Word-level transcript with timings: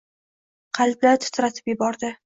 qalblar 0.79 1.23
titratib 1.27 1.73
yubordi. 1.75 2.15